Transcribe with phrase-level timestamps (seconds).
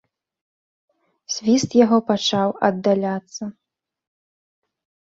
[1.33, 3.43] Свіст яго пачаў аддаляцца.